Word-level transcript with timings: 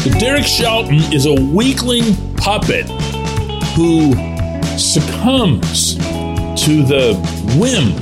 Derek 0.00 0.46
Shelton 0.46 0.96
is 1.12 1.26
a 1.26 1.34
weakling 1.34 2.16
puppet 2.36 2.88
who 3.76 4.14
succumbs 4.78 5.96
to 6.64 6.82
the 6.82 7.14
whim 7.58 7.92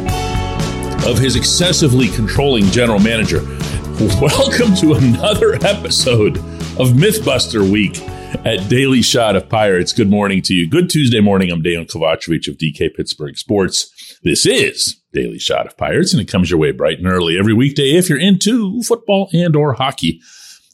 of 1.10 1.18
his 1.18 1.34
excessively 1.34 2.06
controlling 2.06 2.66
general 2.66 3.00
manager. 3.00 3.40
Welcome 4.20 4.76
to 4.76 4.94
another 4.94 5.54
episode 5.54 6.36
of 6.78 6.90
Mythbuster 6.90 7.68
Week 7.68 8.00
at 8.46 8.68
Daily 8.68 9.02
Shot 9.02 9.34
of 9.34 9.48
Pirates. 9.48 9.92
Good 9.92 10.08
morning 10.08 10.40
to 10.42 10.54
you. 10.54 10.68
Good 10.70 10.90
Tuesday 10.90 11.20
morning. 11.20 11.50
I'm 11.50 11.64
Dejan 11.64 11.90
Kovacevic 11.90 12.46
of 12.46 12.58
DK 12.58 12.94
Pittsburgh 12.94 13.36
Sports. 13.36 14.18
This 14.22 14.46
is 14.46 15.02
Daily 15.12 15.40
Shot 15.40 15.66
of 15.66 15.76
Pirates, 15.76 16.12
and 16.12 16.22
it 16.22 16.30
comes 16.30 16.48
your 16.48 16.60
way 16.60 16.70
bright 16.70 16.98
and 16.98 17.08
early 17.08 17.36
every 17.36 17.54
weekday 17.54 17.96
if 17.96 18.08
you're 18.08 18.20
into 18.20 18.84
football 18.84 19.28
and 19.32 19.56
or 19.56 19.72
hockey. 19.72 20.20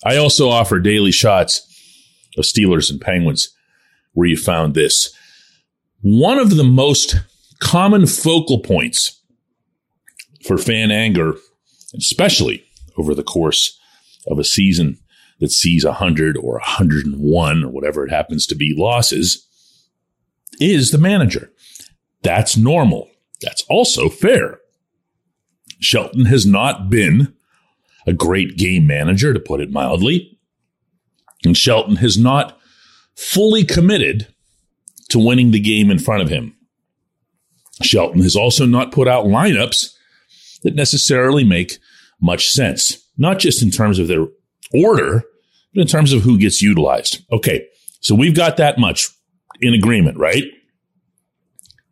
I 0.05 0.16
also 0.16 0.48
offer 0.48 0.78
daily 0.78 1.12
shots 1.12 1.60
of 2.36 2.44
Steelers 2.44 2.91
and 2.91 3.00
Penguins 3.00 3.55
where 4.12 4.28
you 4.28 4.36
found 4.36 4.74
this. 4.74 5.12
One 6.02 6.38
of 6.38 6.56
the 6.56 6.64
most 6.64 7.16
common 7.61 8.06
focal 8.06 8.61
points 8.61 9.20
for 10.46 10.58
fan 10.58 10.91
anger, 10.91 11.34
especially 11.96 12.64
over 12.96 13.14
the 13.14 13.22
course 13.22 13.78
of 14.27 14.38
a 14.38 14.44
season 14.44 14.98
that 15.41 15.50
sees 15.50 15.84
100 15.84 16.36
or 16.36 16.55
101 16.55 17.64
or 17.64 17.68
whatever 17.68 18.06
it 18.06 18.11
happens 18.11 18.46
to 18.46 18.55
be 18.55 18.74
losses, 18.77 19.46
is 20.61 20.91
the 20.91 20.98
manager. 20.98 21.50
That's 22.22 22.56
normal. 22.56 23.11
That's 23.41 23.64
also 23.68 24.08
fair. 24.08 24.61
Shelton 25.80 26.27
has 26.27 26.46
not 26.46 26.89
been 26.89 27.34
a 28.06 28.12
great 28.12 28.56
game 28.56 28.86
manager, 28.86 29.33
to 29.33 29.41
put 29.41 29.60
it 29.60 29.70
mildly. 29.70 30.38
And 31.44 31.56
Shelton 31.56 31.97
has 31.97 32.16
not 32.19 32.58
fully 33.16 33.64
committed 33.64 34.28
to 35.11 35.19
winning 35.19 35.50
the 35.50 35.61
game 35.61 35.91
in 35.91 35.98
front 35.98 36.22
of 36.22 36.28
him. 36.28 36.56
Shelton 37.83 38.22
has 38.22 38.36
also 38.36 38.66
not 38.66 38.92
put 38.92 39.08
out 39.08 39.27
lineups 39.27 39.94
that 40.62 40.74
necessarily 40.74 41.44
make 41.44 41.78
much 42.20 42.48
sense, 42.48 42.98
not 43.19 43.38
just 43.38 43.62
in 43.62 43.70
terms 43.70 43.98
of 43.98 44.08
their 44.08 44.27
order, 44.72 45.22
but 45.74 45.80
in 45.83 45.86
terms 45.86 46.12
of 46.12 46.22
who 46.22 46.39
gets 46.39 46.62
utilized. 46.62 47.22
Okay, 47.33 47.66
so 48.00 48.14
we've 48.14 48.36
got 48.36 48.56
that 48.56 48.78
much 48.78 49.08
in 49.61 49.74
agreement, 49.74 50.18
right? 50.18 50.44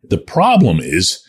The 0.03 0.17
problem 0.17 0.79
is 0.79 1.25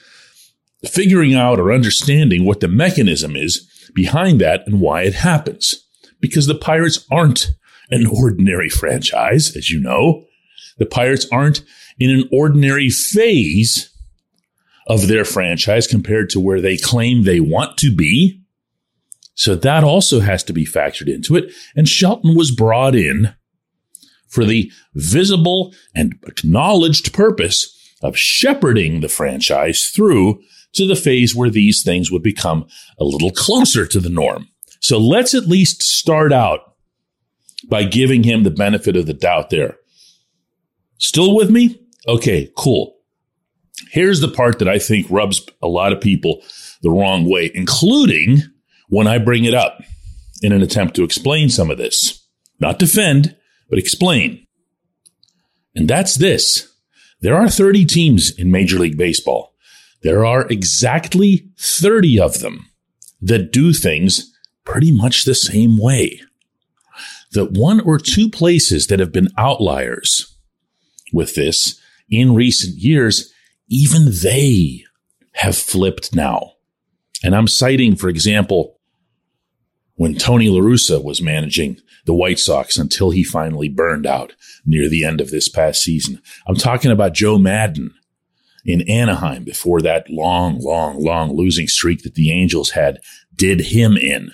figuring 0.85 1.35
out 1.35 1.59
or 1.59 1.73
understanding 1.73 2.45
what 2.45 2.61
the 2.61 2.69
mechanism 2.69 3.37
is 3.37 3.71
behind 3.95 4.41
that 4.41 4.67
and 4.67 4.81
why 4.81 5.03
it 5.03 5.15
happens. 5.15 5.85
Because 6.21 6.47
the 6.47 6.55
Pirates 6.55 7.07
aren't 7.11 7.53
an 7.91 8.07
ordinary 8.07 8.69
franchise, 8.69 9.57
as 9.57 9.71
you 9.71 9.81
know. 9.81 10.25
The 10.79 10.87
Pirates 10.87 11.27
aren't 11.31 11.63
in 11.99 12.11
an 12.11 12.29
ordinary 12.33 12.91
phase 12.91 13.91
of 14.87 15.09
their 15.09 15.25
franchise 15.25 15.87
compared 15.87 16.31
to 16.31 16.41
where 16.41 16.61
they 16.61 16.77
claim 16.77 17.23
they 17.23 17.41
want 17.41 17.79
to 17.79 17.95
be. 17.95 18.41
So 19.35 19.55
that 19.55 19.85
also 19.85 20.21
has 20.21 20.43
to 20.45 20.53
be 20.53 20.67
factored 20.67 21.13
into 21.13 21.37
it. 21.37 21.53
And 21.75 21.89
Shelton 21.89 22.35
was 22.35 22.51
brought 22.51 22.95
in 22.95 23.35
for 24.29 24.45
the 24.45 24.71
visible 24.95 25.75
and 25.95 26.19
acknowledged 26.27 27.13
purpose 27.13 27.71
of 28.03 28.19
shepherding 28.19 29.01
the 29.01 29.09
franchise 29.09 29.87
through 29.87 30.41
to 30.75 30.87
the 30.87 30.97
phase 30.97 31.35
where 31.35 31.51
these 31.51 31.83
things 31.83 32.11
would 32.11 32.23
become 32.23 32.67
a 32.99 33.05
little 33.05 33.31
closer 33.31 33.87
to 33.87 34.01
the 34.01 34.11
norm. 34.11 34.49
So 34.81 34.99
let's 34.99 35.35
at 35.35 35.47
least 35.47 35.83
start 35.83 36.33
out 36.33 36.75
by 37.69 37.85
giving 37.85 38.23
him 38.23 38.43
the 38.43 38.51
benefit 38.51 38.97
of 38.97 39.07
the 39.07 39.15
doubt 39.15 39.51
there. 39.51 39.77
Still 40.99 41.35
with 41.35 41.51
me? 41.51 41.81
Okay, 42.07 42.51
cool. 42.57 42.97
Here's 43.91 44.21
the 44.21 44.29
part 44.29 44.59
that 44.59 44.69
I 44.69 44.79
think 44.79 45.07
rubs 45.11 45.45
a 45.63 45.69
lot 45.69 45.93
of 45.93 46.01
people 46.01 46.43
the 46.83 46.91
wrong 46.91 47.29
way, 47.29 47.51
including 47.55 48.43
when 48.89 49.07
I 49.07 49.19
bring 49.19 49.45
it 49.45 49.55
up 49.55 49.83
in 50.43 50.53
an 50.53 50.63
attempt 50.63 50.95
to 50.97 51.05
explain 51.05 51.49
some 51.49 51.71
of 51.71 51.79
this. 51.79 52.27
Not 52.61 52.79
defend, 52.79 53.37
but 53.71 53.79
explain. 53.79 54.47
And 55.75 55.89
that's 55.89 56.17
this. 56.17 56.73
There 57.21 57.37
are 57.37 57.49
30 57.49 57.87
teams 57.87 58.31
in 58.31 58.51
Major 58.51 58.79
League 58.79 58.99
Baseball. 58.99 59.54
There 60.05 60.27
are 60.27 60.47
exactly 60.49 61.49
30 61.59 62.21
of 62.21 62.41
them 62.41 62.69
that 63.23 63.51
do 63.51 63.73
things 63.73 64.33
pretty 64.65 64.93
much 64.93 65.25
the 65.25 65.35
same 65.35 65.79
way. 65.79 66.21
The 67.33 67.47
one 67.47 67.81
or 67.81 67.99
two 67.99 68.29
places 68.29 68.87
that 68.89 69.01
have 69.01 69.13
been 69.13 69.31
outliers 69.39 70.37
with 71.13 71.35
this 71.35 71.81
in 72.11 72.35
recent 72.35 72.77
years, 72.77 73.33
even 73.69 74.13
they 74.23 74.85
have 75.33 75.57
flipped 75.57 76.15
now. 76.15 76.53
And 77.25 77.35
I'm 77.35 77.49
citing, 77.49 77.97
for 77.97 78.11
example, 78.11 78.79
when 79.95 80.15
Tony 80.17 80.49
LaRussa 80.49 81.03
was 81.03 81.23
managing 81.23 81.79
the 82.05 82.15
White 82.15 82.39
Sox 82.39 82.77
until 82.77 83.11
he 83.11 83.25
finally 83.25 83.71
burned 83.71 84.07
out 84.07 84.35
near 84.67 84.89
the 84.89 85.05
end 85.05 85.23
of 85.23 85.31
this 85.31 85.49
past 85.49 85.83
season. 85.83 86.21
I'm 86.47 86.57
talking 86.57 86.91
about 86.91 87.15
Joe 87.15 87.39
Maddon 87.39 87.95
in 88.65 88.89
Anaheim 88.89 89.45
before 89.45 89.81
that 89.83 90.09
long, 90.09 90.59
long, 90.61 91.03
long 91.03 91.37
losing 91.37 91.69
streak 91.69 92.03
that 92.03 92.15
the 92.15 92.31
Angels 92.33 92.71
had 92.71 93.01
did 93.35 93.61
him 93.61 93.97
in. 93.97 94.33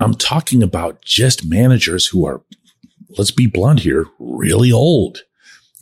I'm 0.00 0.14
talking 0.14 0.62
about 0.62 1.02
just 1.02 1.44
managers 1.44 2.06
who 2.06 2.26
are, 2.26 2.42
let's 3.16 3.30
be 3.30 3.46
blunt 3.46 3.80
here, 3.80 4.06
really 4.18 4.72
old. 4.72 5.22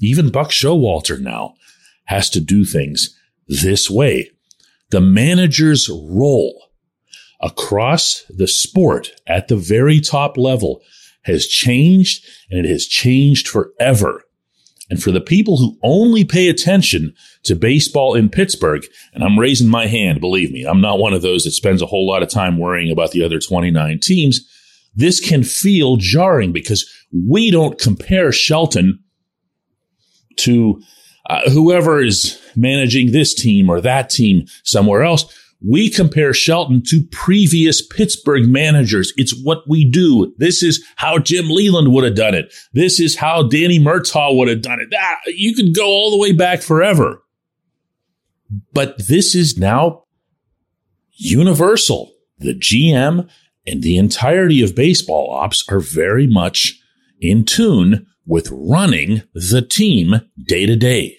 Even 0.00 0.31
Buck 0.31 0.50
Showalter 0.50 1.20
now 1.20 1.54
has 2.04 2.31
to 2.31 2.41
do 2.41 2.65
things 2.65 3.16
this 3.47 3.91
way. 3.91 4.31
The 4.91 5.00
manager's 5.00 5.88
role 5.88 6.70
across 7.41 8.25
the 8.28 8.49
sport 8.49 9.10
at 9.26 9.49
the 9.49 9.56
very 9.56 10.00
top 10.00 10.37
level 10.37 10.82
has 11.22 11.47
changed 11.47 12.26
and 12.50 12.65
it 12.65 12.69
has 12.69 12.87
changed 12.87 13.49
forever. 13.49 14.25
And 14.91 15.01
for 15.01 15.12
the 15.12 15.21
people 15.21 15.56
who 15.56 15.78
only 15.83 16.25
pay 16.25 16.49
attention 16.49 17.15
to 17.45 17.55
baseball 17.55 18.15
in 18.15 18.28
Pittsburgh, 18.28 18.84
and 19.15 19.23
I'm 19.23 19.39
raising 19.39 19.69
my 19.69 19.87
hand, 19.87 20.21
believe 20.21 20.51
me, 20.51 20.65
I'm 20.65 20.81
not 20.81 20.99
one 20.99 21.12
of 21.12 21.23
those 21.23 21.45
that 21.45 21.53
spends 21.53 21.81
a 21.81 21.87
whole 21.87 22.06
lot 22.06 22.25
of 22.25 22.28
time 22.28 22.59
worrying 22.59 22.91
about 22.91 23.12
the 23.12 23.25
other 23.25 23.39
29 23.39 24.00
teams. 24.03 24.41
This 24.95 25.21
can 25.21 25.45
feel 25.45 25.97
jarring 25.97 26.53
because 26.53 26.91
we 27.29 27.53
don't 27.53 27.79
compare 27.79 28.33
Shelton 28.33 28.99
to 30.39 30.83
uh, 31.29 31.49
whoever 31.50 32.03
is 32.03 32.41
managing 32.56 33.12
this 33.12 33.33
team 33.33 33.71
or 33.71 33.81
that 33.81 34.11
team 34.11 34.47
somewhere 34.64 35.05
else 35.05 35.32
we 35.67 35.91
compare 35.91 36.33
Shelton 36.33 36.83
to 36.87 37.03
previous 37.11 37.87
Pittsburgh 37.87 38.49
managers. 38.49 39.12
It's 39.17 39.39
what 39.43 39.69
we 39.69 39.89
do. 39.89 40.33
This 40.39 40.62
is 40.62 40.85
how 40.97 41.19
Jim 41.19 41.47
Leyland 41.49 41.93
would 41.93 42.05
have 42.05 42.15
done 42.15 42.35
it. 42.35 42.53
This 42.73 42.99
is 42.99 43.17
how 43.17 43.43
Danny 43.43 43.79
Murtaugh 43.79 44.37
would 44.37 44.49
have 44.49 44.62
done 44.62 44.81
it. 44.81 44.89
Ah, 44.97 45.17
you 45.27 45.55
could 45.55 45.75
go 45.75 45.87
all 45.87 46.11
the 46.11 46.19
way 46.19 46.33
back 46.33 46.62
forever. 46.62 47.23
But 48.73 49.07
this 49.07 49.35
is 49.35 49.59
now 49.59 50.05
universal. 51.12 52.12
The 52.39 52.55
GM 52.55 53.29
and 53.67 53.83
the 53.83 53.99
entirety 53.99 54.62
of 54.62 54.75
baseball 54.75 55.31
ops 55.31 55.62
are 55.69 55.81
very 55.81 56.27
much 56.27 56.81
in 57.21 57.45
tune 57.45 58.07
with 58.27 58.49
running 58.51 59.23
the 59.35 59.61
team 59.61 60.23
day 60.43 60.65
to 60.65 60.77
day. 60.77 61.19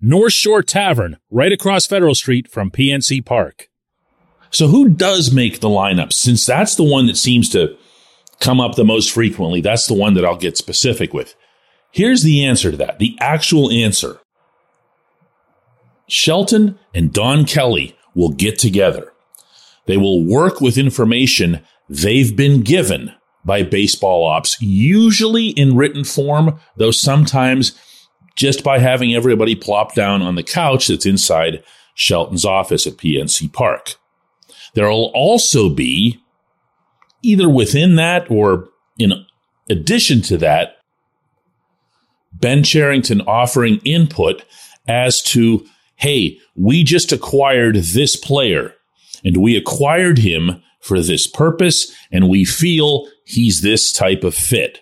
North 0.00 0.32
Shore 0.32 0.62
Tavern, 0.62 1.16
right 1.28 1.50
across 1.50 1.86
Federal 1.86 2.14
Street 2.14 2.48
from 2.48 2.70
PNC 2.70 3.24
Park. 3.24 3.68
So 4.50 4.68
who 4.68 4.88
does 4.88 5.32
make 5.32 5.58
the 5.58 5.68
lineup? 5.68 6.12
Since 6.12 6.46
that's 6.46 6.76
the 6.76 6.84
one 6.84 7.06
that 7.06 7.16
seems 7.16 7.48
to 7.50 7.76
come 8.38 8.60
up 8.60 8.76
the 8.76 8.84
most 8.84 9.10
frequently, 9.10 9.60
that's 9.60 9.88
the 9.88 9.94
one 9.94 10.14
that 10.14 10.24
I'll 10.24 10.36
get 10.36 10.56
specific 10.56 11.12
with. 11.12 11.34
Here's 11.90 12.22
the 12.22 12.44
answer 12.44 12.70
to 12.70 12.76
that. 12.76 13.00
The 13.00 13.16
actual 13.20 13.72
answer. 13.72 14.20
Shelton 16.06 16.78
and 16.94 17.12
Don 17.12 17.44
Kelly 17.44 17.96
will 18.14 18.30
get 18.30 18.58
together. 18.58 19.12
They 19.86 19.96
will 19.96 20.24
work 20.24 20.60
with 20.60 20.78
information 20.78 21.60
they've 21.88 22.36
been 22.36 22.62
given 22.62 23.12
by 23.44 23.64
baseball 23.64 24.24
ops, 24.24 24.60
usually 24.60 25.48
in 25.48 25.76
written 25.76 26.04
form, 26.04 26.60
though 26.76 26.90
sometimes 26.90 27.76
just 28.38 28.62
by 28.62 28.78
having 28.78 29.12
everybody 29.12 29.56
plop 29.56 29.96
down 29.96 30.22
on 30.22 30.36
the 30.36 30.44
couch 30.44 30.86
that's 30.86 31.04
inside 31.04 31.60
Shelton's 31.94 32.44
office 32.44 32.86
at 32.86 32.92
PNC 32.92 33.52
Park. 33.52 33.96
There 34.74 34.88
will 34.88 35.10
also 35.12 35.68
be, 35.68 36.20
either 37.20 37.48
within 37.48 37.96
that 37.96 38.30
or 38.30 38.68
in 38.96 39.12
addition 39.68 40.22
to 40.22 40.36
that, 40.38 40.76
Ben 42.32 42.62
Cherington 42.62 43.22
offering 43.22 43.80
input 43.84 44.44
as 44.86 45.20
to, 45.22 45.66
hey, 45.96 46.38
we 46.54 46.84
just 46.84 47.10
acquired 47.10 47.74
this 47.74 48.14
player 48.14 48.72
and 49.24 49.38
we 49.38 49.56
acquired 49.56 50.18
him 50.18 50.62
for 50.80 51.00
this 51.00 51.26
purpose 51.26 51.92
and 52.12 52.28
we 52.28 52.44
feel 52.44 53.08
he's 53.24 53.62
this 53.62 53.92
type 53.92 54.22
of 54.22 54.32
fit. 54.32 54.80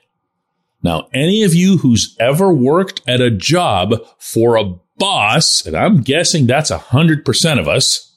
Now, 0.83 1.09
any 1.13 1.43
of 1.43 1.55
you 1.55 1.79
who's 1.79 2.17
ever 2.21 2.53
worked 2.53 3.01
at 3.09 3.21
a 3.21 3.31
job 3.31 3.95
for 4.19 4.57
a 4.57 4.75
boss, 4.97 5.67
and 5.67 5.77
I'm 5.77 6.03
guessing 6.03 6.47
that's 6.47 6.71
a 6.71 6.79
hundred 6.79 7.25
percent 7.25 7.61
of 7.61 7.69
us, 7.69 8.17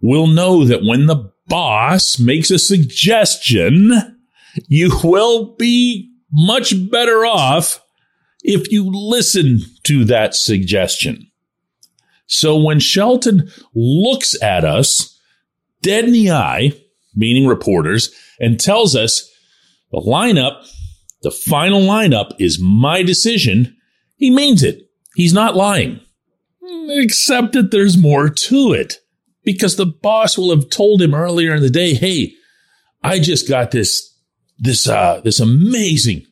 will 0.00 0.26
know 0.26 0.64
that 0.64 0.82
when 0.82 1.06
the 1.06 1.32
boss 1.46 2.18
makes 2.18 2.50
a 2.50 2.58
suggestion, 2.58 4.18
you 4.68 4.92
will 5.02 5.54
be 5.56 6.10
much 6.30 6.74
better 6.90 7.24
off 7.24 7.82
if 8.42 8.70
you 8.70 8.84
listen 8.92 9.60
to 9.84 10.04
that 10.04 10.34
suggestion. 10.34 11.30
So 12.26 12.60
when 12.60 12.80
Shelton 12.80 13.50
looks 13.74 14.40
at 14.42 14.64
us 14.64 15.18
dead 15.82 16.04
in 16.04 16.12
the 16.12 16.30
eye, 16.30 16.72
meaning 17.14 17.46
reporters, 17.46 18.14
and 18.40 18.58
tells 18.58 18.96
us 18.96 19.30
the 19.92 20.00
lineup, 20.00 20.66
the 21.24 21.32
final 21.32 21.80
lineup 21.80 22.30
is 22.38 22.60
my 22.60 23.02
decision, 23.02 23.76
he 24.16 24.30
means 24.30 24.62
it. 24.62 24.88
He's 25.16 25.32
not 25.32 25.56
lying. 25.56 26.00
Except 26.88 27.52
that 27.54 27.70
there's 27.70 27.96
more 27.96 28.28
to 28.28 28.72
it 28.72 28.98
because 29.42 29.76
the 29.76 29.86
boss 29.86 30.38
will 30.38 30.54
have 30.54 30.70
told 30.70 31.02
him 31.02 31.14
earlier 31.14 31.54
in 31.54 31.62
the 31.62 31.70
day, 31.70 31.94
Hey, 31.94 32.34
I 33.02 33.18
just 33.18 33.48
got 33.48 33.70
this, 33.70 34.16
this, 34.58 34.88
uh, 34.88 35.20
this 35.24 35.40
amazing 35.40 36.26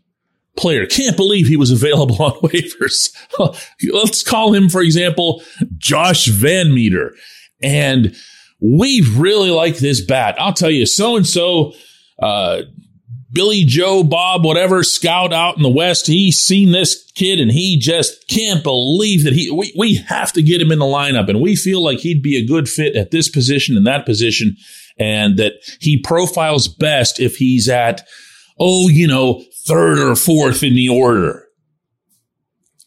player. 0.56 0.86
Can't 0.86 1.16
believe 1.16 1.46
he 1.46 1.56
was 1.56 1.70
available 1.70 2.22
on 2.22 2.32
waivers. 2.42 3.14
Let's 3.92 4.22
call 4.22 4.54
him, 4.54 4.68
for 4.68 4.80
example, 4.80 5.42
Josh 5.78 6.28
VanMeter. 6.28 7.10
And 7.62 8.14
we 8.60 9.00
really 9.14 9.50
like 9.50 9.78
this 9.78 10.00
bat. 10.00 10.36
I'll 10.38 10.52
tell 10.52 10.70
you, 10.70 10.86
so 10.86 11.16
and 11.16 11.26
so, 11.26 11.72
uh, 12.20 12.62
Billy 13.32 13.64
Joe, 13.64 14.02
Bob, 14.02 14.44
whatever 14.44 14.82
scout 14.82 15.32
out 15.32 15.56
in 15.56 15.62
the 15.62 15.68
West, 15.70 16.06
he's 16.06 16.36
seen 16.36 16.72
this 16.72 17.10
kid 17.14 17.40
and 17.40 17.50
he 17.50 17.78
just 17.78 18.28
can't 18.28 18.62
believe 18.62 19.24
that 19.24 19.32
he, 19.32 19.50
we, 19.50 19.72
we 19.76 19.94
have 19.94 20.32
to 20.34 20.42
get 20.42 20.60
him 20.60 20.70
in 20.70 20.78
the 20.78 20.84
lineup 20.84 21.28
and 21.28 21.40
we 21.40 21.56
feel 21.56 21.82
like 21.82 22.00
he'd 22.00 22.22
be 22.22 22.36
a 22.36 22.46
good 22.46 22.68
fit 22.68 22.94
at 22.94 23.10
this 23.10 23.30
position 23.30 23.76
and 23.76 23.86
that 23.86 24.04
position 24.04 24.56
and 24.98 25.38
that 25.38 25.54
he 25.80 25.98
profiles 25.98 26.68
best 26.68 27.20
if 27.20 27.36
he's 27.36 27.68
at, 27.68 28.06
oh, 28.58 28.88
you 28.88 29.06
know, 29.06 29.42
third 29.66 29.98
or 29.98 30.14
fourth 30.14 30.62
in 30.62 30.74
the 30.74 30.88
order. 30.88 31.46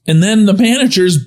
And 0.07 0.21
then 0.21 0.45
the 0.45 0.53
manager's 0.53 1.19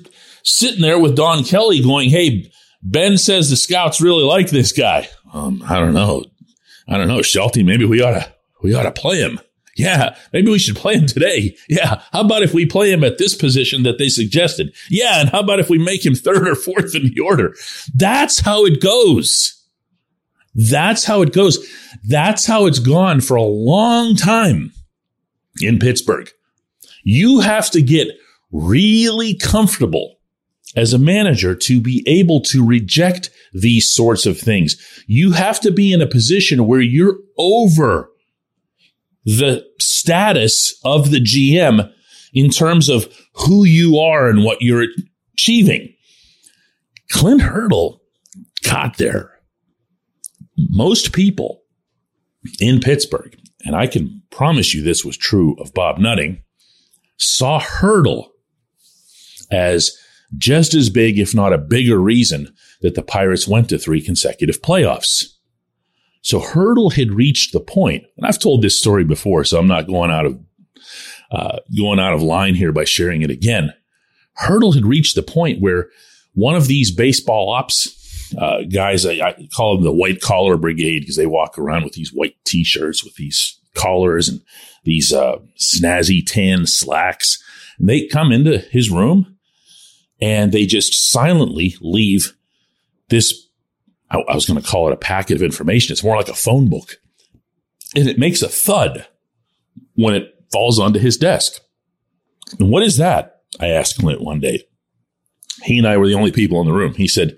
sitting 0.43 0.81
there 0.81 0.99
with 0.99 1.17
Don 1.17 1.43
Kelly 1.43 1.81
going, 1.81 2.09
Hey, 2.09 2.49
Ben 2.81 3.17
says 3.17 3.49
the 3.49 3.57
scouts 3.57 3.99
really 3.99 4.23
like 4.23 4.49
this 4.49 4.71
guy. 4.71 5.09
Um, 5.33 5.61
I 5.67 5.79
don't 5.79 5.93
know. 5.93 6.23
I 6.87 6.97
don't 6.97 7.09
know. 7.09 7.21
Shelty, 7.21 7.63
maybe 7.63 7.85
we 7.85 8.01
ought 8.01 8.11
to, 8.11 8.33
we 8.61 8.73
ought 8.73 8.83
to 8.83 8.91
play 8.91 9.17
him. 9.17 9.39
Yeah, 9.75 10.17
maybe 10.33 10.51
we 10.51 10.59
should 10.59 10.75
play 10.75 10.95
him 10.95 11.05
today. 11.05 11.55
Yeah. 11.69 12.01
How 12.11 12.21
about 12.21 12.43
if 12.43 12.53
we 12.53 12.65
play 12.65 12.91
him 12.91 13.03
at 13.03 13.17
this 13.17 13.33
position 13.33 13.83
that 13.83 13.97
they 13.97 14.09
suggested? 14.09 14.75
Yeah. 14.89 15.21
And 15.21 15.29
how 15.29 15.39
about 15.39 15.59
if 15.59 15.69
we 15.69 15.77
make 15.77 16.05
him 16.05 16.15
third 16.15 16.45
or 16.47 16.55
fourth 16.55 16.95
in 16.95 17.03
the 17.03 17.19
order? 17.21 17.55
That's 17.95 18.41
how 18.41 18.65
it 18.65 18.81
goes. 18.81 19.55
That's 20.53 21.05
how 21.05 21.21
it 21.21 21.31
goes. 21.31 21.65
That's 22.03 22.45
how 22.45 22.65
it's 22.65 22.79
gone 22.79 23.21
for 23.21 23.35
a 23.35 23.43
long 23.43 24.17
time 24.17 24.73
in 25.61 25.79
Pittsburgh. 25.79 26.29
You 27.03 27.39
have 27.39 27.71
to 27.71 27.81
get 27.81 28.09
really 28.51 29.35
comfortable 29.35 30.17
as 30.75 30.93
a 30.93 30.99
manager 30.99 31.55
to 31.55 31.79
be 31.79 32.03
able 32.05 32.41
to 32.41 32.65
reject 32.65 33.29
these 33.53 33.89
sorts 33.89 34.25
of 34.25 34.37
things. 34.37 34.75
You 35.07 35.31
have 35.31 35.59
to 35.61 35.71
be 35.71 35.93
in 35.93 36.01
a 36.01 36.07
position 36.07 36.67
where 36.67 36.81
you're 36.81 37.17
over 37.37 38.08
the 39.37 39.65
status 39.79 40.79
of 40.83 41.11
the 41.11 41.19
GM 41.19 41.91
in 42.33 42.49
terms 42.49 42.89
of 42.89 43.07
who 43.33 43.63
you 43.63 43.97
are 43.97 44.29
and 44.29 44.43
what 44.43 44.61
you're 44.61 44.85
achieving. 45.33 45.93
Clint 47.11 47.41
Hurdle 47.41 48.01
got 48.63 48.97
there. 48.97 49.31
Most 50.57 51.13
people 51.13 51.61
in 52.59 52.79
Pittsburgh 52.79 53.35
and 53.65 53.75
I 53.75 53.87
can 53.87 54.21
promise 54.31 54.73
you 54.73 54.81
this 54.81 55.03
was 55.03 55.17
true 55.17 55.55
of 55.59 55.73
Bob 55.73 55.97
Nutting, 55.97 56.43
saw 57.17 57.59
Hurdle 57.59 58.31
as 59.51 59.91
just 60.37 60.73
as 60.73 60.89
big, 60.89 61.17
if 61.17 61.33
not 61.33 61.53
a 61.53 61.57
bigger 61.57 61.97
reason 61.97 62.53
that 62.81 62.95
the 62.95 63.01
Pirates 63.01 63.47
went 63.47 63.69
to 63.69 63.77
three 63.77 64.01
consecutive 64.01 64.61
playoffs. 64.61 65.25
So 66.21 66.39
Hurdle 66.39 66.89
had 66.89 67.11
reached 67.11 67.53
the 67.53 67.59
point, 67.59 68.03
and 68.17 68.25
I've 68.25 68.39
told 68.39 68.61
this 68.61 68.79
story 68.79 69.03
before, 69.03 69.43
so 69.43 69.57
I'm 69.57 69.67
not 69.67 69.87
going 69.87 70.11
out 70.11 70.25
of 70.25 70.39
uh, 71.31 71.59
going 71.77 71.99
out 71.99 72.13
of 72.13 72.21
line 72.21 72.55
here 72.55 72.71
by 72.71 72.83
sharing 72.83 73.21
it 73.21 73.29
again. 73.29 73.73
Hurdle 74.33 74.73
had 74.73 74.85
reached 74.85 75.15
the 75.15 75.23
point 75.23 75.61
where 75.61 75.89
one 76.33 76.55
of 76.55 76.67
these 76.67 76.91
baseball 76.91 77.51
ops 77.51 77.95
uh, 78.37 78.63
guys, 78.63 79.05
I, 79.05 79.13
I, 79.13 79.47
call 79.55 79.75
them 79.75 79.83
the 79.83 79.91
white 79.91 80.21
collar 80.21 80.57
brigade 80.57 81.01
because 81.01 81.15
they 81.15 81.25
walk 81.25 81.57
around 81.57 81.83
with 81.83 81.93
these 81.93 82.13
white 82.13 82.35
t-shirts 82.45 83.03
with 83.03 83.15
these 83.15 83.59
collars 83.73 84.29
and 84.29 84.41
these 84.83 85.11
uh, 85.11 85.37
snazzy 85.57 86.23
tan 86.25 86.65
slacks. 86.65 87.41
And 87.79 87.89
they 87.89 88.07
come 88.07 88.31
into 88.31 88.59
his 88.59 88.89
room 88.89 89.37
and 90.21 90.51
they 90.51 90.65
just 90.65 91.11
silently 91.11 91.75
leave 91.81 92.35
this. 93.09 93.47
I, 94.11 94.19
I 94.19 94.35
was 94.35 94.45
going 94.45 94.61
to 94.61 94.67
call 94.67 94.87
it 94.87 94.93
a 94.93 94.97
packet 94.97 95.35
of 95.35 95.43
information. 95.43 95.93
It's 95.93 96.03
more 96.03 96.17
like 96.17 96.29
a 96.29 96.33
phone 96.33 96.69
book. 96.69 96.97
And 97.95 98.07
it 98.07 98.19
makes 98.19 98.41
a 98.41 98.49
thud 98.49 99.07
when 99.95 100.13
it 100.13 100.33
falls 100.51 100.79
onto 100.79 100.99
his 100.99 101.17
desk. 101.17 101.61
And 102.59 102.69
what 102.69 102.83
is 102.83 102.97
that? 102.97 103.41
I 103.59 103.67
asked 103.67 103.99
Clint 103.99 104.21
one 104.21 104.39
day. 104.39 104.65
He 105.63 105.77
and 105.77 105.87
I 105.87 105.97
were 105.97 106.07
the 106.07 106.15
only 106.15 106.31
people 106.31 106.61
in 106.61 106.67
the 106.67 106.73
room. 106.73 106.93
He 106.93 107.07
said, 107.07 107.37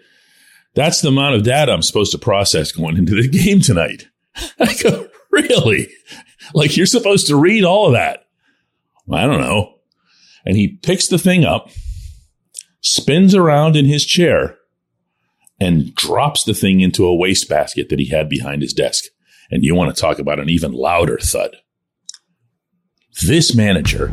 that's 0.73 1.01
the 1.01 1.09
amount 1.09 1.35
of 1.35 1.43
data 1.43 1.71
I'm 1.71 1.81
supposed 1.81 2.11
to 2.13 2.17
process 2.17 2.71
going 2.71 2.97
into 2.97 3.15
the 3.15 3.27
game 3.43 3.61
tonight. 3.61 4.07
I 4.59 4.73
go, 4.81 5.07
really? 5.31 5.89
Like 6.53 6.77
you're 6.77 6.85
supposed 6.85 7.27
to 7.27 7.35
read 7.35 7.63
all 7.63 7.87
of 7.87 7.93
that? 7.93 8.25
I 9.11 9.25
don't 9.25 9.41
know. 9.41 9.75
And 10.45 10.55
he 10.55 10.77
picks 10.77 11.07
the 11.07 11.17
thing 11.17 11.45
up, 11.45 11.69
spins 12.81 13.35
around 13.35 13.75
in 13.75 13.85
his 13.85 14.05
chair, 14.05 14.57
and 15.61 15.93
drops 15.93 16.43
the 16.43 16.55
thing 16.55 16.81
into 16.81 17.05
a 17.05 17.15
wastebasket 17.15 17.87
that 17.89 17.99
he 17.99 18.07
had 18.07 18.27
behind 18.27 18.63
his 18.63 18.73
desk. 18.73 19.05
And 19.51 19.63
you 19.63 19.75
want 19.75 19.95
to 19.95 20.01
talk 20.01 20.17
about 20.17 20.39
an 20.39 20.49
even 20.49 20.73
louder 20.73 21.19
thud. 21.21 21.55
This 23.27 23.53
manager 23.53 24.09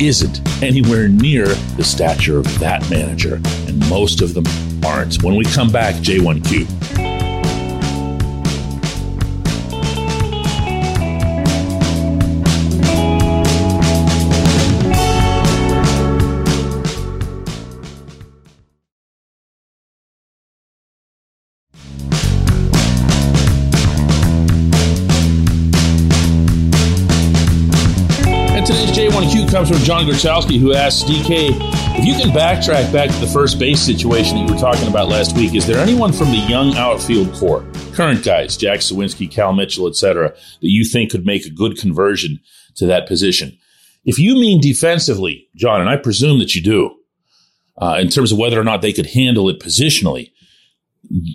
isn't 0.00 0.40
anywhere 0.62 1.08
near 1.08 1.46
the 1.76 1.84
stature 1.84 2.38
of 2.38 2.58
that 2.58 2.88
manager, 2.88 3.34
and 3.66 3.78
most 3.90 4.22
of 4.22 4.32
them 4.32 4.46
aren't. 4.84 5.22
When 5.22 5.36
we 5.36 5.44
come 5.44 5.70
back, 5.70 5.96
J1Q. 5.96 7.01
Comes 29.62 29.76
from 29.76 29.86
John 29.86 30.06
Gorchowski, 30.06 30.58
who 30.58 30.74
asks 30.74 31.08
DK, 31.08 31.50
if 31.96 32.04
you 32.04 32.14
can 32.14 32.30
backtrack 32.30 32.92
back 32.92 33.08
to 33.10 33.16
the 33.18 33.28
first 33.28 33.60
base 33.60 33.80
situation 33.80 34.34
that 34.34 34.48
you 34.48 34.54
were 34.54 34.60
talking 34.60 34.88
about 34.88 35.06
last 35.06 35.36
week, 35.36 35.54
is 35.54 35.64
there 35.68 35.78
anyone 35.78 36.12
from 36.12 36.32
the 36.32 36.44
young 36.48 36.74
outfield 36.74 37.32
core, 37.32 37.64
current 37.92 38.24
guys, 38.24 38.56
Jack 38.56 38.80
Suwinski, 38.80 39.30
Cal 39.30 39.52
Mitchell, 39.52 39.86
etc., 39.86 40.30
that 40.30 40.68
you 40.68 40.84
think 40.84 41.12
could 41.12 41.24
make 41.24 41.46
a 41.46 41.50
good 41.50 41.78
conversion 41.78 42.40
to 42.74 42.86
that 42.86 43.06
position? 43.06 43.56
If 44.04 44.18
you 44.18 44.34
mean 44.34 44.60
defensively, 44.60 45.48
John, 45.54 45.80
and 45.80 45.88
I 45.88 45.96
presume 45.96 46.40
that 46.40 46.56
you 46.56 46.62
do, 46.62 46.96
uh, 47.80 47.98
in 48.00 48.08
terms 48.08 48.32
of 48.32 48.38
whether 48.38 48.60
or 48.60 48.64
not 48.64 48.82
they 48.82 48.92
could 48.92 49.06
handle 49.06 49.48
it 49.48 49.60
positionally, 49.60 50.32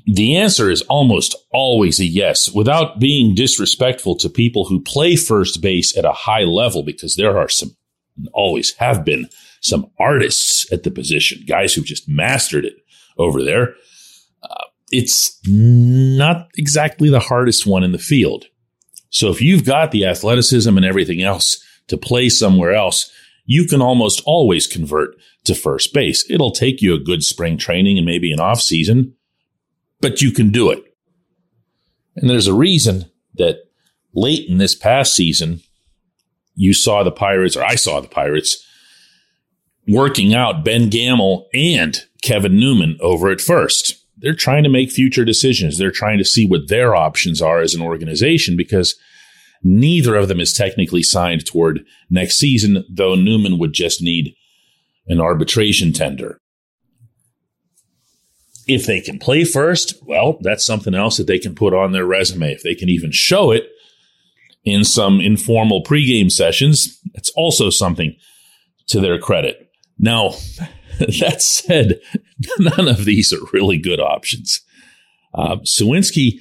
the 0.05 0.35
answer 0.35 0.69
is 0.69 0.81
almost 0.89 1.33
always 1.53 2.01
a 2.01 2.05
yes 2.05 2.51
without 2.51 2.99
being 2.99 3.35
disrespectful 3.35 4.17
to 4.17 4.29
people 4.29 4.65
who 4.65 4.81
play 4.81 5.15
first 5.15 5.61
base 5.61 5.97
at 5.97 6.03
a 6.03 6.11
high 6.11 6.43
level 6.43 6.83
because 6.83 7.15
there 7.15 7.37
are 7.37 7.47
some 7.47 7.76
always 8.33 8.73
have 8.75 9.03
been 9.05 9.29
some 9.61 9.89
artists 9.99 10.71
at 10.71 10.83
the 10.83 10.91
position 10.91 11.43
guys 11.47 11.73
who've 11.73 11.85
just 11.85 12.07
mastered 12.07 12.65
it 12.65 12.75
over 13.17 13.43
there. 13.43 13.75
Uh, 14.43 14.65
it's 14.91 15.39
not 15.47 16.49
exactly 16.57 17.09
the 17.09 17.19
hardest 17.19 17.65
one 17.65 17.83
in 17.83 17.91
the 17.91 17.97
field. 17.97 18.45
So 19.09 19.29
if 19.29 19.41
you've 19.41 19.65
got 19.65 19.91
the 19.91 20.05
athleticism 20.05 20.75
and 20.75 20.85
everything 20.85 21.23
else 21.23 21.63
to 21.87 21.97
play 21.97 22.29
somewhere 22.29 22.73
else 22.73 23.11
you 23.49 23.65
can 23.65 23.81
almost 23.81 24.21
always 24.25 24.67
convert 24.67 25.15
to 25.45 25.55
first 25.55 25.93
base. 25.93 26.29
It'll 26.29 26.51
take 26.51 26.81
you 26.81 26.93
a 26.93 26.99
good 26.99 27.23
spring 27.23 27.57
training 27.57 27.97
and 27.97 28.05
maybe 28.05 28.33
an 28.33 28.41
off 28.41 28.61
season 28.61 29.15
but 29.99 30.21
you 30.21 30.31
can 30.31 30.51
do 30.51 30.69
it. 30.69 30.83
And 32.15 32.29
there's 32.29 32.47
a 32.47 32.53
reason 32.53 33.05
that 33.35 33.57
late 34.13 34.49
in 34.49 34.57
this 34.57 34.75
past 34.75 35.15
season, 35.15 35.61
you 36.57 36.73
saw 36.73 37.03
the 37.03 37.11
Pirates, 37.11 37.55
or 37.55 37.63
I 37.63 37.75
saw 37.75 38.01
the 38.01 38.07
Pirates, 38.07 38.65
working 39.87 40.33
out 40.33 40.65
Ben 40.65 40.89
Gamel 40.89 41.47
and 41.53 42.03
Kevin 42.23 42.59
Newman 42.59 42.97
over 42.99 43.29
at 43.29 43.39
first. 43.39 44.03
They're 44.17 44.35
trying 44.35 44.63
to 44.63 44.69
make 44.69 44.91
future 44.91 45.23
decisions. 45.23 45.77
They're 45.77 45.91
trying 45.91 46.17
to 46.17 46.25
see 46.25 46.47
what 46.47 46.67
their 46.67 46.95
options 46.95 47.41
are 47.41 47.61
as 47.61 47.75
an 47.75 47.81
organization 47.81 48.57
because 48.57 48.95
neither 49.63 50.15
of 50.15 50.27
them 50.27 50.39
is 50.39 50.51
technically 50.51 51.03
signed 51.03 51.45
toward 51.45 51.85
next 52.09 52.37
season, 52.37 52.83
though 52.89 53.13
Newman 53.13 53.59
would 53.59 53.73
just 53.73 54.01
need 54.01 54.33
an 55.05 55.21
arbitration 55.21 55.93
tender. 55.93 56.39
If 58.67 58.87
they 58.87 58.99
can 58.99 59.19
play 59.19 59.43
first, 59.43 59.93
well, 60.03 60.39
that's 60.41 60.65
something 60.65 60.95
else 60.95 61.17
that 61.17 61.27
they 61.27 61.39
can 61.39 61.53
put 61.53 61.75
on 61.75 61.91
their 61.91 62.05
resume. 62.05 62.51
If 62.51 62.63
they 62.63 62.75
can 62.75 62.89
even 62.89 63.11
show 63.11 63.51
it 63.51 63.69
in 64.67 64.83
some 64.83 65.21
informal 65.21 65.81
pregame 65.81 66.31
sessions, 66.31 66.99
it's 67.13 67.29
also 67.31 67.69
something 67.69 68.15
to 68.87 68.99
their 68.99 69.17
credit. 69.17 69.71
Now, 69.97 70.31
that 70.99 71.41
said, 71.41 71.99
none 72.59 72.87
of 72.87 73.05
these 73.05 73.31
are 73.31 73.45
really 73.53 73.77
good 73.77 73.99
options. 73.99 74.61
Uh, 75.33 75.57
Suwinski, 75.57 76.39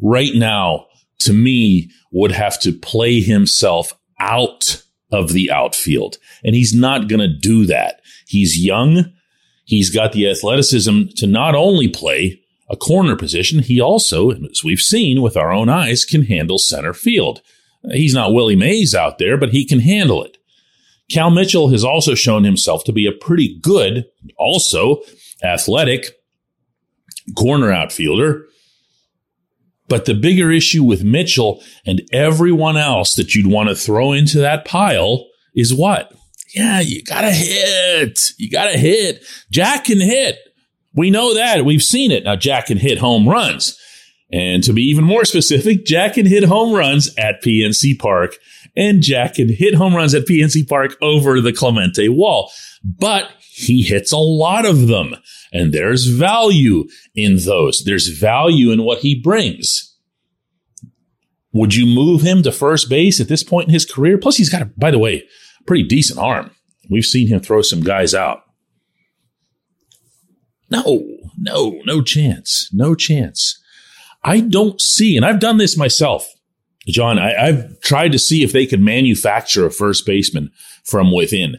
right 0.00 0.34
now, 0.34 0.86
to 1.20 1.32
me, 1.32 1.90
would 2.12 2.32
have 2.32 2.60
to 2.60 2.72
play 2.72 3.20
himself 3.20 3.94
out 4.20 4.82
of 5.10 5.32
the 5.32 5.50
outfield. 5.50 6.18
And 6.44 6.54
he's 6.54 6.74
not 6.74 7.08
going 7.08 7.20
to 7.20 7.28
do 7.28 7.64
that. 7.66 8.00
He's 8.26 8.62
young. 8.62 9.12
He's 9.64 9.88
got 9.88 10.12
the 10.12 10.28
athleticism 10.28 11.04
to 11.16 11.26
not 11.26 11.54
only 11.54 11.88
play 11.88 12.42
a 12.68 12.76
corner 12.76 13.16
position, 13.16 13.60
he 13.60 13.80
also, 13.80 14.30
as 14.30 14.64
we've 14.64 14.80
seen 14.80 15.22
with 15.22 15.36
our 15.36 15.52
own 15.52 15.68
eyes, 15.68 16.04
can 16.04 16.22
handle 16.22 16.58
center 16.58 16.92
field. 16.92 17.42
He's 17.92 18.14
not 18.14 18.32
Willie 18.32 18.56
Mays 18.56 18.94
out 18.94 19.18
there, 19.18 19.36
but 19.36 19.50
he 19.50 19.64
can 19.64 19.80
handle 19.80 20.24
it. 20.24 20.36
Cal 21.10 21.30
Mitchell 21.30 21.68
has 21.68 21.84
also 21.84 22.14
shown 22.14 22.42
himself 22.44 22.82
to 22.84 22.92
be 22.92 23.06
a 23.06 23.12
pretty 23.12 23.58
good, 23.60 24.06
also 24.36 25.02
athletic 25.42 26.06
corner 27.36 27.70
outfielder. 27.70 28.46
But 29.88 30.04
the 30.06 30.14
bigger 30.14 30.50
issue 30.50 30.82
with 30.82 31.04
Mitchell 31.04 31.62
and 31.84 32.02
everyone 32.12 32.76
else 32.76 33.14
that 33.14 33.36
you'd 33.36 33.46
want 33.46 33.68
to 33.68 33.76
throw 33.76 34.12
into 34.12 34.38
that 34.38 34.64
pile 34.64 35.26
is 35.54 35.72
what? 35.72 36.12
yeah, 36.56 36.80
you 36.80 37.02
gotta 37.02 37.30
hit. 37.30 38.32
You 38.38 38.50
gotta 38.50 38.78
hit. 38.78 39.22
Jack 39.50 39.84
can 39.84 40.00
hit. 40.00 40.38
We 40.96 41.10
know 41.10 41.34
that. 41.34 41.64
We've 41.64 41.82
seen 41.82 42.10
it. 42.10 42.24
Now, 42.24 42.36
Jack 42.36 42.66
can 42.66 42.78
hit 42.78 42.98
home 42.98 43.28
runs. 43.28 43.78
And 44.32 44.64
to 44.64 44.72
be 44.72 44.82
even 44.82 45.04
more 45.04 45.24
specific, 45.24 45.84
Jack 45.84 46.14
can 46.14 46.26
hit 46.26 46.44
home 46.44 46.74
runs 46.74 47.14
at 47.16 47.42
PNC 47.42 47.98
Park 47.98 48.36
and 48.76 49.00
Jack 49.00 49.34
can 49.34 49.48
hit 49.48 49.74
home 49.74 49.94
runs 49.94 50.14
at 50.14 50.26
PNC 50.26 50.68
Park 50.68 50.96
over 51.00 51.40
the 51.40 51.52
Clemente 51.52 52.08
wall. 52.08 52.50
But 52.82 53.30
he 53.40 53.82
hits 53.82 54.10
a 54.10 54.18
lot 54.18 54.66
of 54.66 54.88
them 54.88 55.14
and 55.52 55.72
there's 55.72 56.06
value 56.06 56.88
in 57.14 57.36
those. 57.36 57.84
There's 57.84 58.08
value 58.08 58.72
in 58.72 58.82
what 58.82 58.98
he 58.98 59.14
brings. 59.14 59.96
Would 61.52 61.74
you 61.74 61.86
move 61.86 62.20
him 62.22 62.42
to 62.42 62.52
first 62.52 62.90
base 62.90 63.20
at 63.20 63.28
this 63.28 63.42
point 63.42 63.68
in 63.68 63.74
his 63.74 63.86
career? 63.86 64.18
Plus, 64.18 64.36
he's 64.36 64.50
got, 64.50 64.62
a, 64.62 64.66
by 64.76 64.90
the 64.90 64.98
way, 64.98 65.24
pretty 65.66 65.84
decent 65.84 66.18
arm. 66.18 66.50
We've 66.90 67.04
seen 67.04 67.28
him 67.28 67.40
throw 67.40 67.62
some 67.62 67.80
guys 67.80 68.14
out. 68.14 68.42
No, 70.70 71.06
no, 71.38 71.80
no 71.84 72.02
chance. 72.02 72.68
No 72.72 72.94
chance. 72.94 73.60
I 74.24 74.40
don't 74.40 74.80
see, 74.80 75.16
and 75.16 75.24
I've 75.24 75.38
done 75.38 75.58
this 75.58 75.76
myself, 75.76 76.26
John. 76.88 77.18
I, 77.18 77.52
have 77.52 77.80
tried 77.80 78.12
to 78.12 78.18
see 78.18 78.42
if 78.42 78.52
they 78.52 78.66
could 78.66 78.80
manufacture 78.80 79.66
a 79.66 79.70
first 79.70 80.04
baseman 80.04 80.50
from 80.84 81.12
within. 81.12 81.58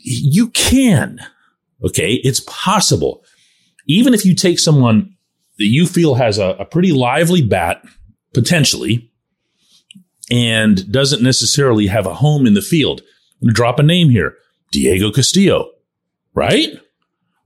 You 0.00 0.50
can. 0.50 1.20
Okay. 1.84 2.14
It's 2.22 2.40
possible. 2.40 3.24
Even 3.86 4.14
if 4.14 4.24
you 4.24 4.34
take 4.34 4.58
someone 4.58 5.16
that 5.58 5.66
you 5.66 5.86
feel 5.86 6.14
has 6.14 6.38
a, 6.38 6.50
a 6.60 6.64
pretty 6.64 6.92
lively 6.92 7.42
bat, 7.42 7.82
potentially, 8.34 9.10
and 10.30 10.90
doesn't 10.92 11.22
necessarily 11.22 11.86
have 11.86 12.06
a 12.06 12.14
home 12.14 12.46
in 12.46 12.54
the 12.54 12.62
field. 12.62 13.00
I'm 13.00 13.46
going 13.46 13.54
to 13.54 13.56
drop 13.56 13.78
a 13.78 13.82
name 13.82 14.10
here. 14.10 14.36
Diego 14.70 15.10
Castillo, 15.10 15.70
right? 16.34 16.78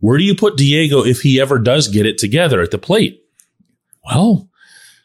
Where 0.03 0.19
do 0.19 0.25
you 0.25 0.35
put 0.35 0.57
Diego 0.57 1.05
if 1.05 1.21
he 1.21 1.41
ever 1.41 1.59
does 1.59 1.89
get 1.89 2.07
it 2.07 2.19
together 2.19 2.61
at 2.61 2.71
the 2.71 2.79
plate? 2.79 3.23
Well, 4.05 4.49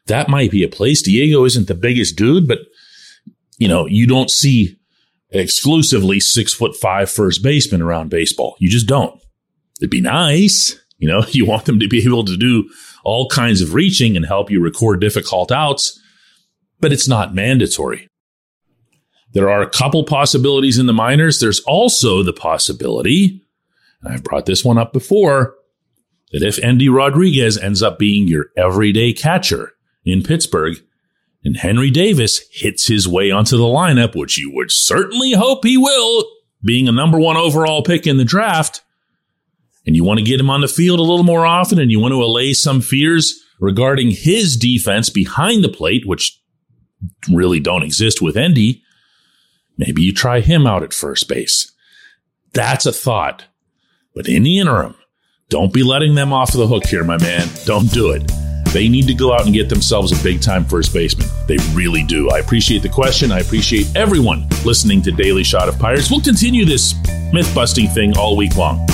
that 0.08 0.28
might 0.28 0.52
be 0.52 0.64
a 0.64 0.68
place. 0.68 1.02
Diego 1.02 1.46
isn't 1.46 1.68
the 1.68 1.76
biggest 1.76 2.18
dude, 2.18 2.48
but 2.48 2.60
you 3.58 3.68
know, 3.68 3.86
you 3.86 4.08
don't 4.08 4.30
see 4.30 4.78
exclusively 5.30 6.20
six 6.20 6.54
foot 6.54 6.76
five 6.76 7.10
first 7.10 7.44
baseman 7.44 7.82
around 7.82 8.10
baseball. 8.10 8.56
You 8.60 8.70
just 8.70 8.88
don't. 8.88 9.22
It'd 9.80 9.90
be 9.90 10.02
nice. 10.02 10.78
You 10.98 11.08
know, 11.08 11.24
you 11.30 11.46
want 11.46 11.66
them 11.66 11.80
to 11.80 11.88
be 11.88 12.04
able 12.04 12.26
to 12.26 12.36
do 12.36 12.70
all 13.04 13.30
kinds 13.30 13.62
of 13.62 13.74
reaching 13.74 14.18
and 14.18 14.26
help 14.26 14.52
you 14.52 14.62
record 14.62 15.00
difficult 15.00 15.52
outs 15.52 16.00
but 16.80 16.94
it's 16.94 17.08
not 17.08 17.36
mandatory. 17.36 18.10
There 19.34 19.50
are 19.50 19.62
a 19.62 19.70
couple 19.70 20.04
possibilities 20.04 20.78
in 20.78 20.86
the 20.86 20.94
minors. 20.94 21.40
There's 21.40 21.60
also 21.62 22.24
the 22.24 22.34
possibility, 22.34 23.42
and 24.02 24.14
I've 24.14 24.24
brought 24.24 24.46
this 24.46 24.64
one 24.64 24.78
up 24.78 24.94
before, 24.94 25.56
that 26.32 26.44
if 26.44 26.60
Endy 26.60 26.90
Rodriguez 26.90 27.58
ends 27.58 27.82
up 27.82 27.98
being 27.98 28.28
your 28.28 28.48
everyday 28.58 29.14
catcher 29.14 29.74
in 30.04 30.24
Pittsburgh, 30.24 30.78
and 31.44 31.58
Henry 31.58 31.90
Davis 31.90 32.42
hits 32.52 32.88
his 32.88 33.08
way 33.08 33.32
onto 33.32 33.58
the 33.58 33.64
lineup, 33.64 34.16
which 34.16 34.38
you 34.38 34.52
would 34.54 34.72
certainly 34.72 35.32
hope 35.34 35.64
he 35.64 35.78
will, 35.78 36.26
being 36.64 36.88
a 36.88 36.92
number 36.92 37.20
one 37.20 37.38
overall 37.38 37.84
pick 37.84 38.06
in 38.06 38.18
the 38.18 38.26
draft, 38.26 38.82
and 39.86 39.96
you 39.96 40.04
want 40.04 40.20
to 40.20 40.26
get 40.26 40.40
him 40.40 40.50
on 40.50 40.62
the 40.62 40.68
field 40.68 41.00
a 41.00 41.04
little 41.04 41.24
more 41.24 41.46
often 41.46 41.80
and 41.80 41.90
you 41.90 42.00
want 42.00 42.12
to 42.12 42.22
allay 42.22 42.54
some 42.54 42.82
fears 42.82 43.42
regarding 43.60 44.12
his 44.12 44.58
defense 44.58 45.10
behind 45.10 45.64
the 45.64 45.70
plate, 45.70 46.06
which 46.06 46.40
really 47.32 47.60
don't 47.60 47.84
exist 47.84 48.22
with 48.22 48.36
Endy, 48.36 48.84
maybe 49.78 50.02
you 50.02 50.14
try 50.14 50.42
him 50.42 50.68
out 50.68 50.84
at 50.84 50.94
first 50.94 51.30
base. 51.30 51.72
That's 52.54 52.86
a 52.86 52.92
thought. 52.92 53.46
But 54.18 54.28
in 54.28 54.42
the 54.42 54.58
interim, 54.58 54.96
don't 55.48 55.72
be 55.72 55.84
letting 55.84 56.16
them 56.16 56.34
off 56.34 56.52
the 56.52 56.66
hook 56.66 56.88
here, 56.88 57.04
my 57.04 57.20
man. 57.20 57.48
Don't 57.66 57.86
do 57.92 58.14
it. 58.14 58.24
They 58.74 58.90
need 58.90 59.06
to 59.06 59.14
go 59.14 59.32
out 59.32 59.46
and 59.46 59.54
get 59.54 59.70
themselves 59.70 60.12
a 60.12 60.24
big 60.24 60.42
time 60.42 60.66
first 60.66 60.92
baseman. 60.92 61.28
They 61.48 61.58
really 61.74 62.02
do. 62.02 62.28
I 62.32 62.40
appreciate 62.40 62.82
the 62.82 62.90
question. 62.90 63.32
I 63.32 63.42
appreciate 63.42 63.96
everyone 63.96 64.50
listening 64.66 65.04
to 65.04 65.12
Daily 65.12 65.44
Shot 65.44 65.70
of 65.70 65.78
Pirates. 65.78 66.10
We'll 66.10 66.22
continue 66.22 66.66
this 66.66 66.96
myth 67.32 67.54
busting 67.54 67.90
thing 67.90 68.18
all 68.18 68.36
week 68.36 68.56
long. 68.58 68.88